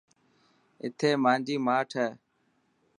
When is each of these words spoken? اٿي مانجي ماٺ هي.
اٿي 0.85 1.09
مانجي 1.23 1.55
ماٺ 1.65 1.89
هي. 1.99 2.07